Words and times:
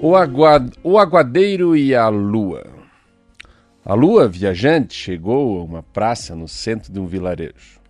O, 0.00 0.14
aguad... 0.14 0.70
o 0.84 0.96
aguadeiro 0.96 1.76
e 1.76 1.92
a 1.92 2.08
lua. 2.08 2.64
A 3.84 3.94
lua 3.94 4.28
viajante 4.28 4.94
chegou 4.94 5.58
a 5.58 5.64
uma 5.64 5.82
praça 5.82 6.36
no 6.36 6.46
centro 6.46 6.92
de 6.92 7.00
um 7.00 7.06
vilarejo. 7.06 7.80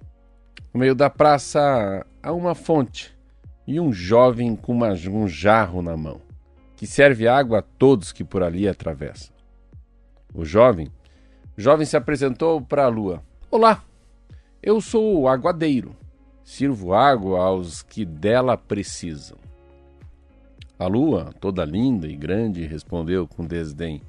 No 0.72 0.80
meio 0.80 0.94
da 0.94 1.11
praça 1.11 2.07
há 2.22 2.32
uma 2.32 2.54
fonte 2.54 3.14
e 3.66 3.79
um 3.79 3.93
jovem 3.93 4.57
com 4.57 4.72
uma... 4.72 4.93
um 4.93 5.29
jarro 5.29 5.82
na 5.82 5.98
mão, 5.98 6.22
que 6.76 6.86
serve 6.86 7.29
água 7.29 7.58
a 7.58 7.62
todos 7.62 8.11
que 8.11 8.25
por 8.25 8.43
ali 8.43 8.66
atravessam. 8.66 9.35
O 10.32 10.46
jovem, 10.46 10.88
o 11.58 11.61
jovem 11.61 11.85
se 11.85 11.96
apresentou 11.96 12.63
para 12.63 12.85
a 12.85 12.88
lua. 12.88 13.22
Olá, 13.50 13.85
eu 14.63 14.80
sou 14.80 15.21
o 15.21 15.29
aguadeiro. 15.29 15.94
Sirvo 16.43 16.94
água 16.94 17.44
aos 17.44 17.82
que 17.82 18.07
dela 18.07 18.57
precisam. 18.57 19.36
A 20.79 20.87
lua, 20.87 21.35
toda 21.41 21.64
linda 21.64 22.07
e 22.07 22.14
grande, 22.14 22.64
respondeu 22.64 23.27
com 23.27 23.45
desdém: 23.45 24.00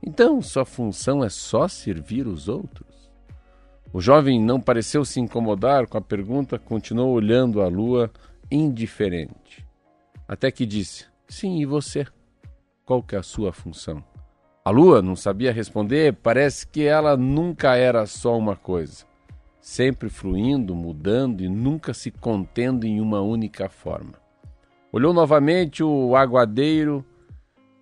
Então 0.00 0.40
sua 0.40 0.64
função 0.64 1.24
é 1.24 1.28
só 1.28 1.66
servir 1.66 2.28
os 2.28 2.48
outros? 2.48 3.10
O 3.92 4.00
jovem 4.00 4.40
não 4.40 4.60
pareceu 4.60 5.04
se 5.04 5.18
incomodar 5.18 5.88
com 5.88 5.98
a 5.98 6.00
pergunta, 6.00 6.58
continuou 6.58 7.12
olhando 7.12 7.60
a 7.60 7.66
lua 7.66 8.10
indiferente. 8.48 9.66
Até 10.28 10.50
que 10.52 10.64
disse: 10.64 11.06
Sim, 11.28 11.58
e 11.60 11.66
você? 11.66 12.06
Qual 12.84 13.02
que 13.02 13.16
é 13.16 13.18
a 13.18 13.22
sua 13.22 13.52
função? 13.52 14.04
A 14.64 14.70
lua 14.70 15.02
não 15.02 15.16
sabia 15.16 15.52
responder, 15.52 16.12
parece 16.14 16.66
que 16.66 16.84
ela 16.84 17.16
nunca 17.16 17.74
era 17.74 18.06
só 18.06 18.36
uma 18.36 18.54
coisa, 18.54 19.04
sempre 19.60 20.08
fluindo, 20.08 20.74
mudando 20.74 21.42
e 21.42 21.48
nunca 21.48 21.92
se 21.92 22.12
contendo 22.12 22.84
em 22.84 23.00
uma 23.00 23.20
única 23.20 23.68
forma. 23.68 24.25
Olhou 24.96 25.12
novamente 25.12 25.84
o 25.84 26.16
aguadeiro. 26.16 27.04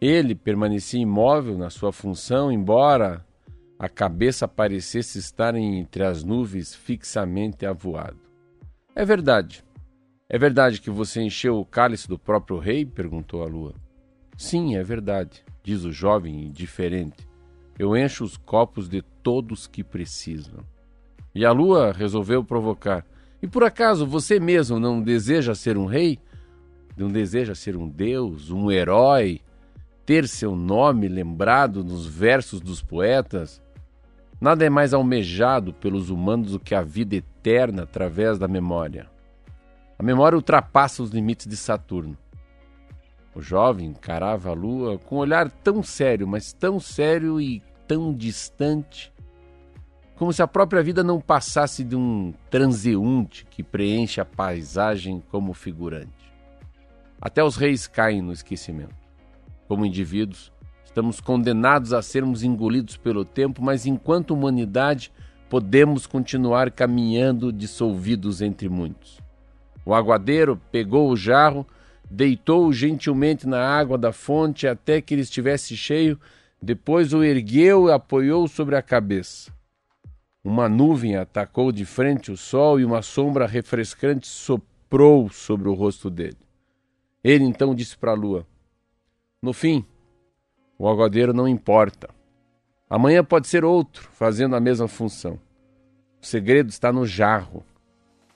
Ele 0.01 0.35
permanecia 0.35 1.01
imóvel 1.01 1.57
na 1.57 1.71
sua 1.71 1.93
função, 1.93 2.51
embora 2.51 3.25
a 3.79 3.89
cabeça 3.89 4.49
parecesse 4.49 5.21
estar 5.21 5.55
entre 5.55 6.03
as 6.03 6.25
nuvens 6.25 6.75
fixamente 6.75 7.65
avoado. 7.65 8.19
É 8.97 9.05
verdade. 9.05 9.65
É 10.29 10.37
verdade 10.37 10.81
que 10.81 10.91
você 10.91 11.23
encheu 11.23 11.61
o 11.61 11.65
cálice 11.65 12.09
do 12.09 12.19
próprio 12.19 12.59
rei? 12.59 12.85
perguntou 12.85 13.45
a 13.45 13.47
lua. 13.47 13.77
Sim, 14.37 14.75
é 14.75 14.83
verdade, 14.83 15.45
diz 15.63 15.85
o 15.85 15.93
jovem 15.93 16.47
indiferente. 16.47 17.29
Eu 17.79 17.97
encho 17.97 18.25
os 18.25 18.37
copos 18.37 18.89
de 18.89 19.03
todos 19.23 19.69
que 19.69 19.85
precisam. 19.85 20.65
E 21.33 21.47
a 21.47 21.53
lua 21.53 21.93
resolveu 21.93 22.43
provocar. 22.43 23.07
E 23.41 23.47
por 23.47 23.63
acaso 23.63 24.05
você 24.05 24.41
mesmo 24.41 24.81
não 24.81 25.01
deseja 25.01 25.55
ser 25.55 25.79
um 25.79 25.87
rei? 25.87 26.19
Não 26.97 27.09
deseja 27.09 27.55
ser 27.55 27.77
um 27.77 27.89
deus, 27.89 28.51
um 28.51 28.71
herói, 28.71 29.41
ter 30.07 30.29
seu 30.29 30.55
nome 30.55 31.09
lembrado 31.09 31.83
nos 31.83 32.07
versos 32.07 32.61
dos 32.61 32.83
poetas? 32.83 33.63
Nada 34.41 34.65
é 34.65 34.71
mais 34.71 34.93
almejado 34.93 35.73
pelos 35.73 36.11
humanos 36.11 36.53
do 36.53 36.61
que 36.61 36.75
a 36.75 36.83
vida 36.83 37.17
eterna 37.17 37.85
através 37.85 38.39
da 38.39 38.47
memória. 38.47 39.09
A 39.99 40.03
memória 40.03 40.37
ultrapassa 40.37 41.03
os 41.03 41.11
limites 41.11 41.47
de 41.47 41.57
Saturno. 41.57 42.17
O 43.35 43.41
jovem 43.41 43.89
encarava 43.89 44.51
a 44.51 44.55
lua 44.55 44.99
com 44.99 45.17
um 45.17 45.19
olhar 45.19 45.51
tão 45.51 45.83
sério, 45.83 46.27
mas 46.27 46.53
tão 46.53 46.79
sério 46.79 47.41
e 47.41 47.63
tão 47.87 48.15
distante, 48.15 49.13
como 50.17 50.33
se 50.33 50.43
a 50.43 50.47
própria 50.47 50.83
vida 50.83 51.03
não 51.03 51.21
passasse 51.21 51.83
de 51.83 51.97
um 51.97 52.33
transeunte 52.49 53.45
que 53.47 53.63
preenche 53.63 54.21
a 54.21 54.25
paisagem 54.25 55.23
como 55.31 55.53
figurante. 55.53 56.24
Até 57.25 57.43
os 57.43 57.57
reis 57.57 57.87
caem 57.87 58.21
no 58.21 58.35
esquecimento. 58.35 58.95
Como 59.67 59.87
indivíduos, 59.87 60.53
estamos 60.85 61.23
condenados 61.23 61.95
a 61.95 62.03
sermos 62.03 62.43
engolidos 62.43 62.99
pelo 62.99 63.25
tempo, 63.25 63.63
mas 63.63 63.87
enquanto 63.87 64.35
humanidade, 64.35 65.11
podemos 65.49 66.07
continuar 66.07 66.71
caminhando 66.71 67.51
dissolvidos 67.51 68.43
entre 68.43 68.69
muitos. 68.69 69.23
O 69.87 69.95
aguadeiro 69.95 70.61
pegou 70.71 71.09
o 71.09 71.17
jarro, 71.17 71.67
deitou-o 72.11 72.71
gentilmente 72.75 73.49
na 73.49 73.67
água 73.67 73.97
da 73.97 74.13
fonte 74.13 74.69
até 74.69 75.01
que 75.01 75.15
ele 75.15 75.23
estivesse 75.23 75.75
cheio, 75.79 76.21
depois 76.61 77.15
o 77.15 77.25
ergueu 77.25 77.89
e 77.89 77.93
apoiou 77.93 78.47
sobre 78.47 78.77
a 78.77 78.83
cabeça. 78.83 79.51
Uma 80.45 80.69
nuvem 80.69 81.17
atacou 81.17 81.73
de 81.73 81.87
frente 81.87 82.31
o 82.31 82.37
sol 82.37 82.79
e 82.79 82.85
uma 82.85 83.01
sombra 83.01 83.47
refrescante 83.47 84.27
soprou 84.27 85.31
sobre 85.31 85.71
o 85.71 85.73
rosto 85.73 86.11
dele. 86.11 86.37
Ele 87.25 87.45
então 87.45 87.75
disse 87.75 87.97
para 87.97 88.11
a 88.11 88.15
lua: 88.15 88.47
No 89.41 89.55
fim, 89.55 89.83
o 90.79 90.87
aguadeiro 90.87 91.33
não 91.33 91.49
importa. 91.49 92.11
Amanhã 92.89 93.25
pode 93.25 93.49
ser 93.49 93.65
outro 93.65 94.07
fazendo 94.13 94.55
a 94.55 94.61
mesma 94.61 94.87
função. 94.87 95.41
O 96.21 96.27
segredo 96.27 96.69
está 96.69 96.93
no 96.93 97.07
jarro. 97.07 97.65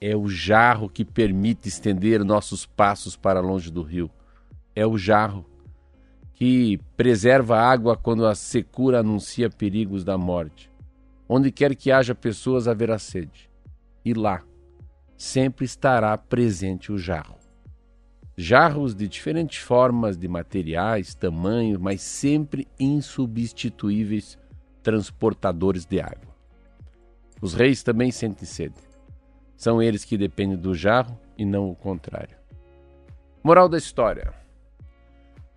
É 0.00 0.16
o 0.16 0.28
jarro 0.28 0.88
que 0.88 1.04
permite 1.04 1.69
estender 1.69 2.25
nossos 2.25 2.65
passos 2.65 3.15
para 3.15 3.41
longe 3.41 3.71
do 3.71 3.82
rio. 3.82 4.10
É 4.75 4.87
o 4.87 4.97
jarro 4.97 5.44
que 6.32 6.78
preserva 6.97 7.59
a 7.59 7.69
água 7.69 7.97
quando 7.97 8.25
a 8.25 8.34
secura 8.34 9.00
anuncia 9.00 9.50
perigos 9.50 10.04
da 10.04 10.16
morte. 10.16 10.71
Onde 11.28 11.50
quer 11.50 11.75
que 11.75 11.91
haja 11.91 12.15
pessoas, 12.15 12.69
haverá 12.69 12.98
sede. 12.98 13.50
E 14.04 14.15
lá 14.15 14.43
sempre 15.16 15.65
estará 15.65 16.16
presente 16.16 16.93
o 16.93 16.97
jarro 16.97 17.38
jarros 18.41 18.94
de 18.94 19.09
diferentes 19.09 19.59
formas, 19.59 20.16
de 20.16 20.28
materiais, 20.28 21.12
tamanhos, 21.12 21.76
mas 21.76 22.00
sempre 22.00 22.69
insubstituíveis 22.78 24.38
transportadores 24.81 25.84
de 25.84 26.00
água. 26.00 26.37
Os 27.43 27.53
reis 27.53 27.82
também 27.82 28.12
sentem 28.12 28.47
sede. 28.47 28.77
São 29.56 29.82
eles 29.82 30.04
que 30.04 30.16
dependem 30.16 30.56
do 30.56 30.72
jarro 30.72 31.19
e 31.37 31.44
não 31.44 31.69
o 31.69 31.75
contrário. 31.75 32.37
Moral 33.43 33.69
da 33.69 33.77
história: 33.77 34.32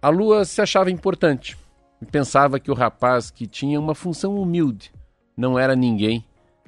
A 0.01 0.09
lua 0.09 0.43
se 0.43 0.59
achava 0.59 0.89
importante 0.89 1.55
e 2.01 2.05
pensava 2.07 2.59
que 2.59 2.71
o 2.71 2.75
rapaz 2.75 3.29
que 3.29 3.45
tinha 3.45 3.79
uma 3.79 3.93
função 3.93 4.35
humilde 4.35 4.91
não 5.37 5.57
era 5.57 5.75
ninguém 5.75 6.25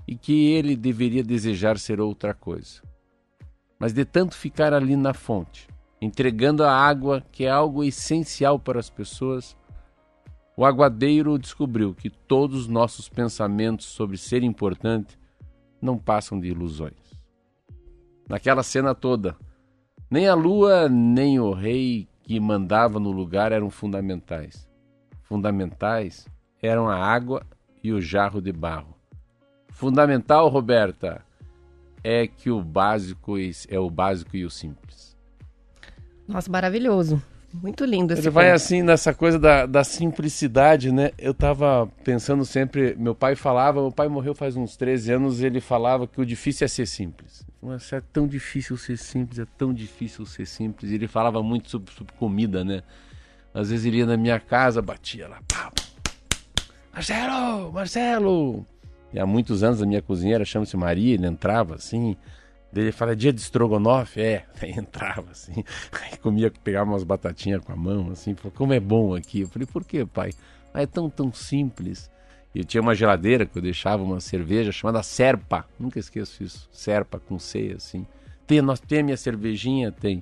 e 0.08 0.16
que 0.16 0.52
ele 0.52 0.76
deveria 0.76 1.24
desejar 1.24 1.80
ser 1.80 2.00
outra 2.00 2.36
coisa. 2.36 2.84
Mas 3.80 3.94
de 3.94 4.06
tanto 4.06 4.36
ficar 4.36 4.74
ali 4.76 4.96
na 4.96 5.14
fonte, 5.14 5.73
entregando 6.04 6.66
a 6.66 6.72
água, 6.76 7.24
que 7.32 7.46
é 7.46 7.50
algo 7.50 7.82
essencial 7.82 8.60
para 8.60 8.78
as 8.78 8.90
pessoas, 8.90 9.56
o 10.56 10.66
aguadeiro 10.66 11.40
descobriu 11.40 11.96
que 11.96 12.10
todos 12.10 12.62
os 12.62 12.68
nossos 12.68 13.08
pensamentos 13.08 13.86
sobre 13.86 14.18
ser 14.18 14.44
importante 14.44 15.18
não 15.82 15.98
passam 15.98 16.40
de 16.40 16.50
ilusões. 16.50 17.14
Naquela 18.28 18.64
cena 18.64 18.94
toda, 18.94 19.38
nem 20.12 20.28
a 20.28 20.36
lua 20.36 20.90
nem 20.90 21.40
o 21.40 21.54
rei 21.54 22.08
que 22.22 22.38
mandava 22.38 23.00
no 23.00 23.12
lugar 23.12 23.54
eram 23.54 23.70
fundamentais. 23.70 24.70
Fundamentais 25.22 26.28
eram 26.62 26.90
a 26.90 26.98
água 26.98 27.46
e 27.82 27.94
o 27.94 28.02
jarro 28.02 28.42
de 28.42 28.52
barro. 28.52 28.94
Fundamental, 29.70 30.50
Roberta, 30.50 31.26
é 32.04 32.28
que 32.28 32.52
o 32.52 32.62
básico 32.62 33.36
é 33.70 33.80
o 33.80 33.90
básico 33.90 34.36
e 34.36 34.44
o 34.44 34.50
simples. 34.50 35.13
Nossa, 36.28 36.52
maravilhoso. 36.52 37.22
Muito 37.54 37.86
lindo 37.86 38.14
esse 38.14 38.24
Ele 38.24 38.30
vai 38.32 38.50
assim 38.50 38.82
nessa 38.82 39.14
coisa 39.14 39.38
da, 39.38 39.68
da 39.68 39.84
simplicidade, 39.84 40.92
né? 40.92 41.12
Eu 41.20 41.36
tava 41.36 41.88
pensando 42.04 42.44
sempre, 42.46 42.96
meu 42.98 43.14
pai 43.14 43.36
falava, 43.36 43.80
meu 43.80 43.92
pai 43.92 44.08
morreu 44.08 44.34
faz 44.34 44.56
uns 44.56 44.76
13 44.76 45.14
anos, 45.14 45.42
ele 45.42 45.62
falava 45.62 46.08
que 46.08 46.20
o 46.20 46.26
difícil 46.26 46.66
é 46.66 46.68
ser 46.68 46.88
simples. 46.88 47.46
Mas 47.62 47.94
é 47.94 48.02
tão 48.02 48.28
difícil 48.28 48.76
ser 48.76 48.98
simples, 48.98 49.38
é 49.38 49.46
tão 49.56 49.72
difícil 49.72 50.26
ser 50.26 50.48
simples. 50.48 50.92
Ele 50.92 51.08
falava 51.08 51.44
muito 51.44 51.70
sobre, 51.70 51.94
sobre, 51.94 52.12
comida, 52.16 52.64
né? 52.64 52.82
Às 53.54 53.70
vezes 53.70 53.86
ele 53.86 53.98
ia 53.98 54.06
na 54.08 54.18
minha 54.18 54.40
casa, 54.40 54.82
batia 54.82 55.28
lá, 55.28 55.40
pá, 55.48 55.72
Marcelo, 56.92 57.72
Marcelo! 57.72 58.66
E 59.14 59.20
há 59.20 59.28
muitos 59.28 59.64
anos 59.64 59.80
a 59.80 59.86
minha 59.86 60.02
cozinheira 60.02 60.44
chama-se 60.44 60.76
Maria, 60.76 61.14
ele 61.14 61.28
entrava 61.28 61.76
assim, 61.76 62.18
ele 62.76 62.92
fala, 62.92 63.16
dia 63.16 63.32
de 63.32 63.42
estrogonofe? 63.42 64.22
É, 64.22 64.46
aí 64.62 64.72
entrava 64.72 65.32
assim, 65.32 65.64
aí 66.02 66.18
comia, 66.18 66.52
pegava 66.64 66.90
umas 66.90 67.04
batatinhas 67.04 67.62
com 67.64 67.72
a 67.72 67.76
mão, 67.76 68.12
assim, 68.12 68.36
falou, 68.36 68.52
como 68.52 68.74
é 68.74 68.80
bom 68.80 69.16
aqui. 69.16 69.42
Eu 69.42 69.48
falei, 69.48 69.66
por 69.66 69.84
que, 69.84 70.06
pai? 70.06 70.32
Ah, 70.74 70.82
é 70.82 70.86
tão, 70.86 71.10
tão 71.10 71.32
simples. 71.32 72.10
Eu 72.54 72.64
tinha 72.64 72.82
uma 72.82 72.94
geladeira 72.94 73.46
que 73.46 73.58
eu 73.58 73.62
deixava 73.62 74.04
uma 74.04 74.20
cerveja 74.20 74.72
chamada 74.72 75.02
Serpa, 75.02 75.66
nunca 75.80 76.00
esqueço 76.00 76.44
isso, 76.44 76.70
Serpa 76.72 77.20
com 77.20 77.40
C, 77.40 77.74
assim. 77.76 78.06
Tem, 78.46 78.62
nós 78.62 78.80
tem 78.80 79.00
a 79.00 79.04
minha 79.04 79.18
cervejinha, 79.18 79.92
tem. 79.92 80.22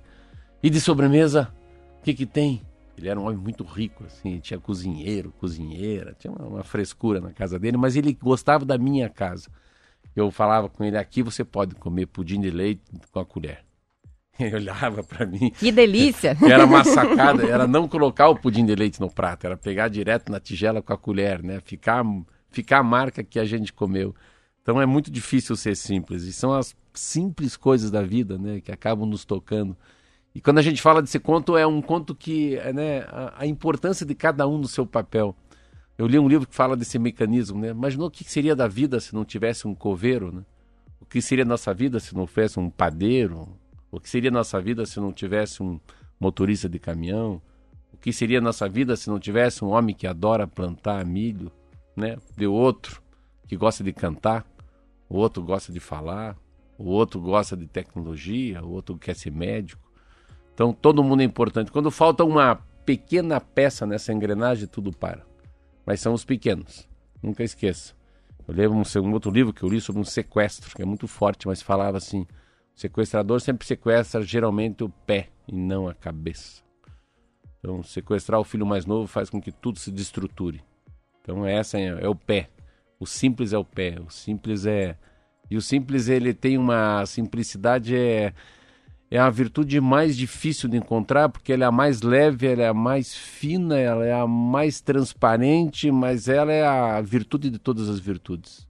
E 0.63 0.69
de 0.69 0.79
sobremesa, 0.79 1.51
o 1.99 2.03
que 2.03 2.13
que 2.13 2.25
tem? 2.25 2.61
Ele 2.97 3.09
era 3.09 3.19
um 3.19 3.25
homem 3.25 3.37
muito 3.37 3.63
rico, 3.63 4.05
assim, 4.05 4.39
tinha 4.39 4.59
cozinheiro, 4.59 5.33
cozinheira, 5.39 6.15
tinha 6.19 6.31
uma, 6.31 6.45
uma 6.45 6.63
frescura 6.63 7.19
na 7.19 7.31
casa 7.31 7.57
dele, 7.57 7.75
mas 7.77 7.95
ele 7.95 8.13
gostava 8.13 8.63
da 8.63 8.77
minha 8.77 9.09
casa 9.09 9.49
eu 10.15 10.29
falava 10.31 10.69
com 10.69 10.83
ele: 10.83 10.97
aqui 10.97 11.23
você 11.23 11.43
pode 11.43 11.75
comer 11.75 12.07
pudim 12.07 12.41
de 12.41 12.49
leite 12.49 12.81
com 13.11 13.19
a 13.19 13.25
colher. 13.25 13.63
Ele 14.39 14.55
olhava 14.55 15.03
para 15.03 15.25
mim. 15.25 15.51
Que 15.51 15.71
delícia! 15.71 16.35
Era 16.41 16.65
uma 16.65 16.83
sacada, 16.83 17.45
era 17.45 17.67
não 17.67 17.87
colocar 17.87 18.29
o 18.29 18.35
pudim 18.35 18.65
de 18.65 18.73
leite 18.73 18.99
no 18.99 19.09
prato, 19.09 19.45
era 19.45 19.57
pegar 19.57 19.87
direto 19.87 20.31
na 20.31 20.39
tigela 20.39 20.81
com 20.81 20.93
a 20.93 20.97
colher, 20.97 21.43
né? 21.43 21.59
Ficar, 21.63 22.03
ficar 22.49 22.79
a 22.79 22.83
marca 22.83 23.23
que 23.23 23.37
a 23.37 23.45
gente 23.45 23.71
comeu. 23.73 24.15
Então 24.61 24.81
é 24.81 24.85
muito 24.85 25.11
difícil 25.11 25.55
ser 25.55 25.75
simples. 25.75 26.23
E 26.23 26.33
são 26.33 26.53
as 26.53 26.75
simples 26.93 27.57
coisas 27.57 27.91
da 27.91 28.01
vida, 28.01 28.37
né? 28.37 28.61
Que 28.61 28.71
acabam 28.71 29.07
nos 29.07 29.25
tocando. 29.25 29.75
E 30.33 30.39
quando 30.39 30.59
a 30.59 30.61
gente 30.61 30.81
fala 30.81 31.01
desse 31.01 31.19
conto, 31.19 31.57
é 31.57 31.67
um 31.67 31.81
conto 31.81 32.15
que, 32.15 32.55
né? 32.73 32.99
A, 33.09 33.33
a 33.39 33.47
importância 33.47 34.05
de 34.05 34.15
cada 34.15 34.47
um 34.47 34.57
no 34.57 34.67
seu 34.67 34.85
papel. 34.85 35.35
Eu 36.01 36.07
li 36.07 36.17
um 36.17 36.27
livro 36.27 36.47
que 36.47 36.55
fala 36.55 36.75
desse 36.75 36.97
mecanismo, 36.97 37.59
né? 37.59 37.67
Imaginou 37.67 38.07
o 38.07 38.11
que 38.11 38.23
seria 38.23 38.55
da 38.55 38.67
vida 38.67 38.99
se 38.99 39.13
não 39.13 39.23
tivesse 39.23 39.67
um 39.67 39.75
coveiro, 39.75 40.31
né? 40.31 40.43
O 40.99 41.05
que 41.05 41.21
seria 41.21 41.45
nossa 41.45 41.71
vida 41.75 41.99
se 41.99 42.15
não 42.15 42.21
houvesse 42.21 42.59
um 42.59 42.71
padeiro, 42.71 43.47
o 43.91 43.99
que 43.99 44.09
seria 44.09 44.31
nossa 44.31 44.59
vida 44.59 44.83
se 44.83 44.99
não 44.99 45.13
tivesse 45.13 45.61
um 45.61 45.79
motorista 46.19 46.67
de 46.67 46.79
caminhão? 46.79 47.39
O 47.93 47.97
que 47.97 48.11
seria 48.11 48.41
nossa 48.41 48.67
vida 48.67 48.95
se 48.95 49.11
não 49.11 49.19
tivesse 49.19 49.63
um 49.63 49.67
homem 49.67 49.93
que 49.93 50.07
adora 50.07 50.47
plantar 50.47 51.05
milho, 51.05 51.51
né? 51.95 52.17
De 52.35 52.47
outro 52.47 52.99
que 53.47 53.55
gosta 53.55 53.83
de 53.83 53.93
cantar, 53.93 54.43
o 55.07 55.17
outro 55.17 55.43
gosta 55.43 55.71
de 55.71 55.79
falar, 55.79 56.35
o 56.79 56.89
outro 56.89 57.21
gosta 57.21 57.55
de 57.55 57.67
tecnologia, 57.67 58.63
o 58.63 58.71
outro 58.71 58.97
quer 58.97 59.15
ser 59.15 59.31
médico. 59.31 59.87
Então 60.51 60.73
todo 60.73 61.03
mundo 61.03 61.21
é 61.21 61.25
importante. 61.25 61.71
Quando 61.71 61.91
falta 61.91 62.23
uma 62.23 62.55
pequena 62.83 63.39
peça 63.39 63.85
nessa 63.85 64.11
engrenagem, 64.11 64.65
tudo 64.65 64.91
para. 64.91 65.29
Mas 65.91 65.99
são 65.99 66.13
os 66.13 66.23
pequenos. 66.23 66.87
Nunca 67.21 67.43
esqueça. 67.43 67.93
Eu 68.47 68.53
lembro 68.55 68.77
um, 68.77 69.01
um 69.01 69.11
outro 69.11 69.29
livro 69.29 69.51
que 69.51 69.61
eu 69.61 69.67
li 69.67 69.81
sobre 69.81 70.01
um 70.01 70.05
sequestro, 70.05 70.73
que 70.73 70.81
é 70.81 70.85
muito 70.85 71.05
forte, 71.05 71.45
mas 71.45 71.61
falava 71.61 71.97
assim: 71.97 72.21
o 72.21 72.79
sequestrador 72.79 73.41
sempre 73.41 73.67
sequestra 73.67 74.21
geralmente 74.21 74.85
o 74.85 74.89
pé 74.89 75.27
e 75.45 75.53
não 75.53 75.89
a 75.89 75.93
cabeça. 75.93 76.63
Então, 77.59 77.83
sequestrar 77.83 78.39
o 78.39 78.45
filho 78.45 78.65
mais 78.65 78.85
novo 78.85 79.05
faz 79.05 79.29
com 79.29 79.41
que 79.41 79.51
tudo 79.51 79.79
se 79.79 79.91
destruture. 79.91 80.63
Então, 81.21 81.45
essa 81.45 81.77
é, 81.77 81.87
é 81.87 82.07
o 82.07 82.15
pé. 82.15 82.49
O 82.97 83.05
simples 83.05 83.51
é 83.51 83.57
o 83.57 83.65
pé. 83.65 83.99
O 83.99 84.09
simples 84.09 84.65
é. 84.65 84.95
E 85.49 85.57
o 85.57 85.61
simples, 85.61 86.07
ele 86.07 86.33
tem 86.33 86.57
uma 86.57 87.05
simplicidade, 87.05 87.97
é, 87.97 88.33
é 89.11 89.19
a 89.19 89.29
virtude 89.29 89.81
mais 89.81 90.15
difícil 90.15 90.69
de 90.69 90.77
encontrar, 90.77 91.27
porque 91.27 91.51
ela 91.51 91.65
é 91.65 91.67
a 91.67 91.71
mais 91.71 92.01
leve, 92.01 92.47
ela 92.47 92.63
é 92.63 92.69
a 92.69 92.73
mais 92.73 93.13
fina, 93.13 93.77
ela 93.77 94.05
é 94.05 94.13
a 94.13 94.25
mais 94.25 94.79
transparente, 94.79 95.91
mas 95.91 96.29
ela 96.29 96.53
é 96.53 96.65
a 96.65 97.01
virtude 97.01 97.49
de 97.49 97.59
todas 97.59 97.89
as 97.89 97.99
virtudes. 97.99 98.65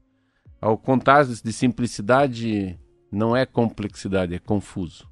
Ao 0.59 0.75
contar 0.75 1.25
de 1.25 1.53
simplicidade, 1.53 2.75
não 3.11 3.37
é 3.37 3.45
complexidade, 3.45 4.33
é 4.33 4.39
confuso. 4.39 5.10